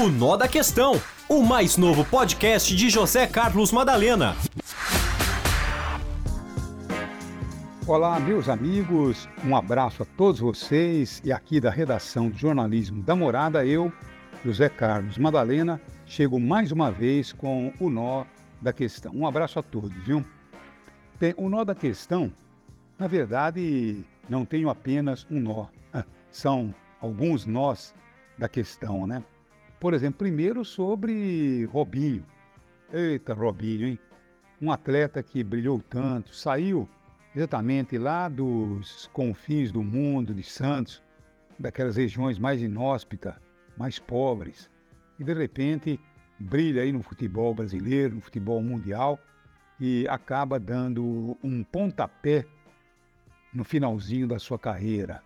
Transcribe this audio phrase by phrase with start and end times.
[0.00, 0.94] O Nó da Questão,
[1.28, 4.34] o mais novo podcast de José Carlos Madalena.
[7.86, 13.14] Olá, meus amigos, um abraço a todos vocês e aqui da redação de jornalismo da
[13.14, 13.92] Morada, eu,
[14.42, 18.24] José Carlos Madalena, chego mais uma vez com o Nó
[18.58, 19.12] da Questão.
[19.14, 20.24] Um abraço a todos, viu?
[21.20, 22.32] Bem, o Nó da Questão,
[22.98, 25.66] na verdade, não tenho apenas um nó,
[26.32, 27.94] são alguns nós
[28.38, 29.22] da questão, né?
[29.80, 32.22] Por exemplo, primeiro sobre Robinho.
[32.92, 33.98] Eita, Robinho, hein?
[34.60, 36.86] Um atleta que brilhou tanto, saiu
[37.34, 41.02] exatamente lá dos confins do mundo, de Santos,
[41.58, 43.34] daquelas regiões mais inóspitas,
[43.74, 44.68] mais pobres,
[45.18, 45.98] e de repente
[46.38, 49.18] brilha aí no futebol brasileiro, no futebol mundial,
[49.80, 52.44] e acaba dando um pontapé
[53.54, 55.22] no finalzinho da sua carreira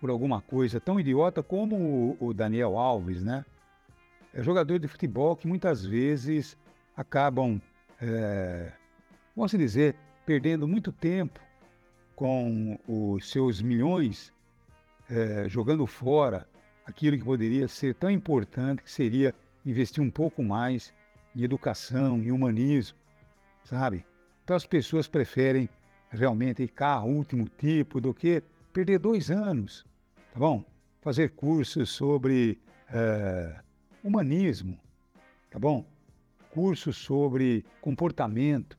[0.00, 3.44] por alguma coisa tão idiota como o Daniel Alves, né?
[4.34, 6.56] É jogador de futebol que muitas vezes
[6.96, 7.60] acabam,
[8.00, 8.72] é,
[9.34, 9.94] vamos dizer,
[10.26, 11.38] perdendo muito tempo
[12.16, 14.32] com os seus milhões
[15.08, 16.48] é, jogando fora
[16.84, 19.32] aquilo que poderia ser tão importante, que seria
[19.64, 20.92] investir um pouco mais
[21.34, 22.98] em educação, em humanismo,
[23.64, 24.04] sabe?
[24.42, 25.68] Então as pessoas preferem
[26.10, 29.86] realmente carro último tipo do que perder dois anos,
[30.32, 30.64] tá bom?
[31.00, 32.58] Fazer cursos sobre
[32.92, 33.60] é,
[34.04, 34.78] humanismo,
[35.50, 35.82] tá bom?
[36.50, 38.78] Cursos sobre comportamento.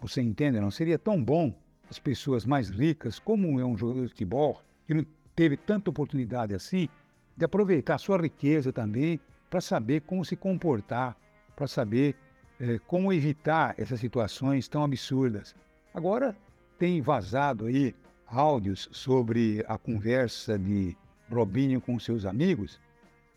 [0.00, 0.58] Você entende?
[0.58, 1.54] Não seria tão bom
[1.90, 5.04] as pessoas mais ricas, como é um jogador de futebol, que não
[5.36, 6.88] teve tanta oportunidade assim,
[7.36, 11.16] de aproveitar a sua riqueza também para saber como se comportar,
[11.54, 12.16] para saber
[12.58, 15.54] eh, como evitar essas situações tão absurdas.
[15.92, 16.34] Agora
[16.78, 17.94] tem vazado aí
[18.26, 20.96] áudios sobre a conversa de
[21.30, 22.80] Robinho com seus amigos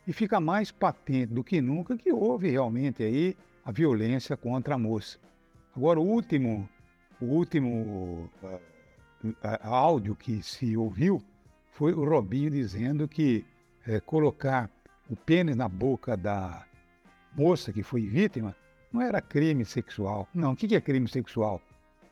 [0.07, 4.77] e fica mais patente do que nunca que houve realmente aí a violência contra a
[4.77, 5.19] moça.
[5.75, 6.67] Agora, o último,
[7.21, 8.59] o último uh,
[9.61, 11.21] áudio que se ouviu
[11.71, 13.45] foi o Robinho dizendo que
[13.87, 14.69] uh, colocar
[15.09, 16.65] o pênis na boca da
[17.35, 18.55] moça que foi vítima
[18.91, 20.27] não era crime sexual.
[20.33, 21.61] Não, o que é crime sexual?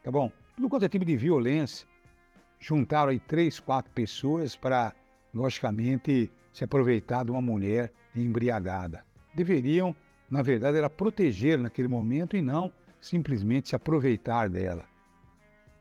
[0.04, 0.32] Tá bom?
[0.56, 1.88] Tudo quanto é tipo de violência.
[2.60, 4.94] Juntaram aí três, quatro pessoas para,
[5.34, 9.04] logicamente, se aproveitar de uma mulher embriagada.
[9.34, 9.96] Deveriam,
[10.30, 14.86] na verdade, era proteger naquele momento e não simplesmente se aproveitar dela.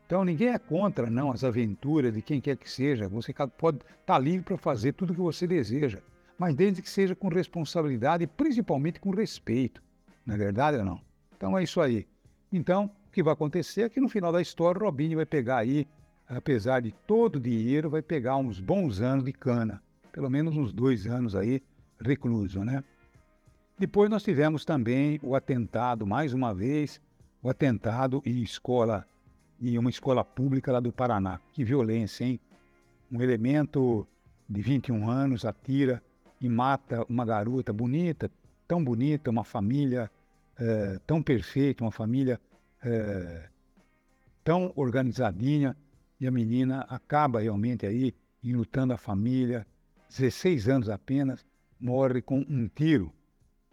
[0.05, 3.07] Então ninguém é contra não as aventuras de quem quer que seja.
[3.07, 5.99] Você pode estar tá livre para fazer tudo o que você deseja,
[6.37, 9.83] mas desde que seja com responsabilidade e principalmente com respeito.
[10.25, 11.01] Não é verdade ou não?
[11.37, 12.07] Então é isso aí.
[12.51, 15.87] Então, o que vai acontecer é que no final da história, Robinho vai pegar aí,
[16.29, 19.81] apesar de todo o dinheiro, vai pegar uns bons anos de cana
[20.11, 21.61] pelo menos uns dois anos aí
[21.99, 22.83] recluso, né?
[23.77, 26.99] Depois nós tivemos também o atentado, mais uma vez,
[27.41, 29.07] o atentado em escola,
[29.61, 31.39] em uma escola pública lá do Paraná.
[31.53, 32.39] Que violência, hein?
[33.11, 34.05] Um elemento
[34.49, 36.03] de 21 anos atira
[36.41, 38.29] e mata uma garota bonita,
[38.67, 40.11] tão bonita, uma família
[40.57, 42.39] é, tão perfeita, uma família
[42.83, 43.47] é,
[44.43, 45.75] tão organizadinha,
[46.19, 48.13] e a menina acaba realmente aí
[48.43, 49.65] enlutando a família,
[50.09, 51.45] 16 anos apenas,
[51.79, 53.13] morre com um tiro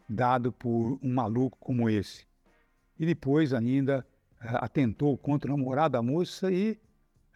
[0.09, 2.27] dado por um maluco como esse.
[2.99, 4.07] E depois ainda
[4.41, 6.79] uh, atentou contra o namorado da moça e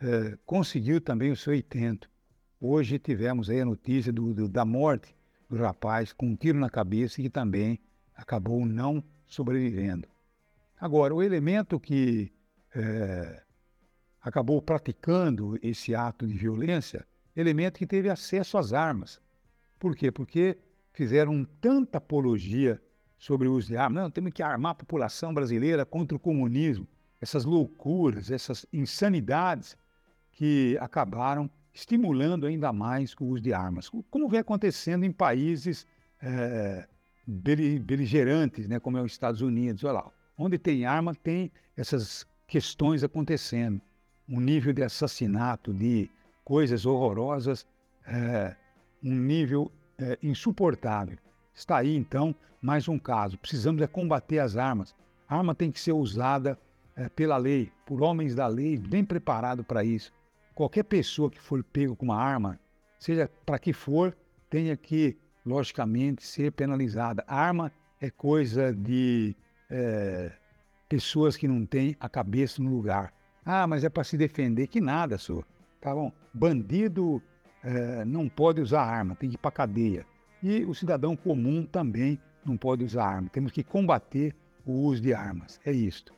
[0.03, 2.09] uh, conseguiu também o seu intento.
[2.60, 5.15] Hoje tivemos aí a notícia do, do, da morte
[5.49, 7.81] do rapaz com um tiro na cabeça que também
[8.15, 10.06] acabou não sobrevivendo.
[10.78, 12.32] Agora, o elemento que
[12.76, 13.50] uh,
[14.20, 19.20] acabou praticando esse ato de violência elemento que teve acesso às armas.
[19.78, 20.10] Por quê?
[20.10, 20.58] Porque
[20.92, 22.81] fizeram tanta apologia
[23.16, 24.03] sobre o uso de armas.
[24.03, 26.86] Não, temos que armar a população brasileira contra o comunismo.
[27.20, 29.76] Essas loucuras, essas insanidades
[30.32, 33.91] que acabaram estimulando ainda mais o uso de armas.
[34.10, 35.87] Como vem acontecendo em países
[36.20, 36.88] é,
[37.26, 39.84] beligerantes, né, como é os Estados Unidos.
[39.84, 43.81] Olha lá, onde tem arma, tem essas questões acontecendo.
[44.31, 46.09] Um nível de assassinato, de
[46.44, 47.67] coisas horrorosas,
[48.06, 48.55] é,
[49.03, 51.19] um nível é, insuportável.
[51.53, 53.37] Está aí, então, mais um caso.
[53.37, 54.94] Precisamos é combater as armas.
[55.29, 56.56] A arma tem que ser usada
[56.94, 60.12] é, pela lei, por homens da lei, bem preparado para isso.
[60.55, 62.59] Qualquer pessoa que for pego com uma arma,
[62.99, 64.17] seja para que for,
[64.49, 67.25] tenha que, logicamente, ser penalizada.
[67.26, 69.35] A arma é coisa de
[69.71, 70.33] é,
[70.88, 73.12] pessoas que não têm a cabeça no lugar.
[73.44, 74.66] Ah, mas é para se defender.
[74.66, 75.44] Que nada, senhor.
[75.81, 76.12] Tá bom?
[76.32, 77.22] Bandido
[77.62, 80.06] é, não pode usar arma, tem que ir para cadeia.
[80.42, 83.28] E o cidadão comum também não pode usar arma.
[83.31, 84.34] Temos que combater
[84.64, 85.60] o uso de armas.
[85.64, 86.14] É isto.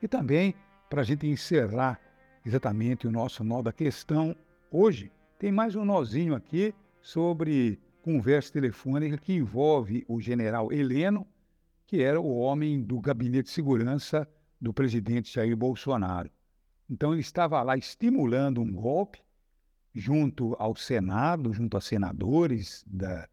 [0.00, 0.54] E também,
[0.88, 2.00] para a gente encerrar
[2.44, 4.34] exatamente o nosso nó da questão,
[4.70, 11.26] hoje tem mais um nozinho aqui sobre conversa telefônica que envolve o general Heleno,
[11.86, 14.28] que era o homem do gabinete de segurança
[14.60, 16.30] do presidente Jair Bolsonaro.
[16.92, 19.18] Então ele estava lá estimulando um golpe
[19.94, 23.26] junto ao Senado, junto a senadores da,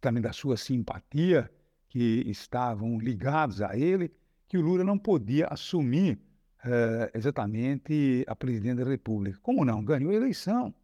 [0.00, 1.52] também da sua simpatia
[1.90, 4.10] que estavam ligados a ele,
[4.48, 6.18] que o Lula não podia assumir
[6.64, 9.38] uh, exatamente a presidência da República.
[9.42, 9.84] Como não?
[9.84, 10.74] Ganhou a eleição.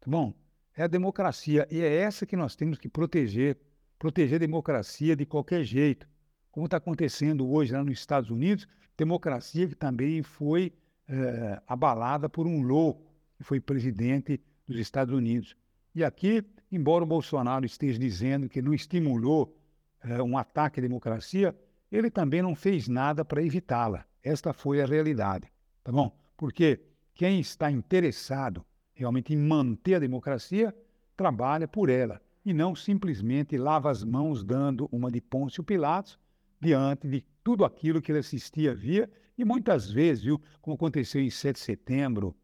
[0.00, 0.32] Tá bom?
[0.74, 3.58] É a democracia e é essa que nós temos que proteger,
[3.98, 6.08] proteger a democracia de qualquer jeito.
[6.50, 8.66] Como está acontecendo hoje lá nos Estados Unidos,
[8.96, 10.72] democracia que também foi
[11.08, 15.56] uh, abalada por um louco que foi presidente dos Estados Unidos.
[15.94, 19.56] E aqui, embora o Bolsonaro esteja dizendo que não estimulou
[20.02, 21.56] é, um ataque à democracia,
[21.90, 24.04] ele também não fez nada para evitá-la.
[24.22, 25.50] Esta foi a realidade,
[25.82, 26.16] tá bom?
[26.36, 26.80] Porque
[27.14, 30.74] quem está interessado realmente em manter a democracia
[31.16, 36.18] trabalha por ela e não simplesmente lava as mãos dando uma de Pôncio Pilatos
[36.64, 41.30] diante de tudo aquilo que ele assistia via e muitas vezes, viu, como aconteceu em
[41.30, 42.34] 7 de setembro,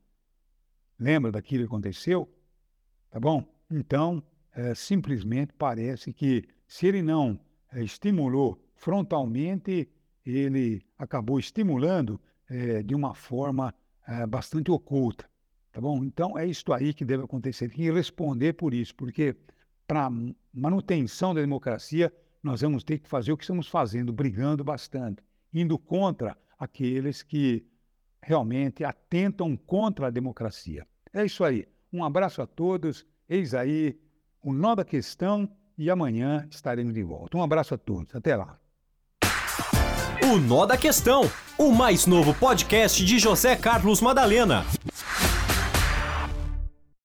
[0.99, 2.29] lembra daquilo que aconteceu?
[3.11, 3.45] Tá bom?
[3.71, 4.23] Então,
[4.53, 7.39] é, simplesmente parece que se ele não
[7.73, 9.89] é, estimulou frontalmente,
[10.25, 13.75] ele acabou estimulando é, de uma forma
[14.29, 15.31] bastante oculta.
[15.71, 16.03] Tá bom?
[16.03, 17.69] Então é isso aí que deve acontecer.
[17.69, 19.37] Tem que responder por isso, porque
[19.87, 20.11] para
[20.53, 25.23] manutenção da democracia nós vamos ter que fazer o que estamos fazendo, brigando bastante,
[25.53, 27.67] indo contra aqueles que
[28.23, 30.87] realmente atentam contra a democracia.
[31.13, 31.67] É isso aí.
[31.93, 33.07] Um abraço a todos.
[33.29, 33.99] Eis aí
[34.43, 37.37] o nó da questão e amanhã estaremos de volta.
[37.37, 38.59] Um abraço a todos, até lá.
[40.23, 41.23] O Nó da Questão,
[41.59, 44.65] o mais novo podcast de José Carlos Madalena.